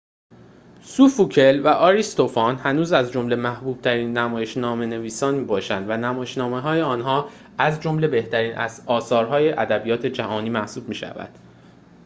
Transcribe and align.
سوفوکل 0.83 1.59
و 1.59 1.67
آریستوفان 1.67 2.55
هنوز 2.55 2.91
از 2.93 3.11
جمله 3.11 3.35
محبوب‌ترین 3.35 4.17
نمایش‌نامه‌نویسان 4.17 5.35
می‌باشند 5.35 5.89
و 5.89 5.97
نمایش‌نامه‌های 5.97 6.81
آنها 6.81 7.29
از 7.57 7.81
جمله 7.81 8.07
بهترین 8.07 8.57
اثرهای 8.87 9.51
ادبیات 9.51 10.05
جهانی 10.05 10.49
محسوب 10.49 10.89
می‌شوند 10.89 11.39